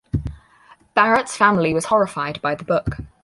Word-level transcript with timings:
Barrett's 0.95 1.37
family 1.37 1.75
was 1.75 1.85
horrified 1.85 2.41
by 2.41 2.55
the 2.55 2.63
book. 2.63 2.95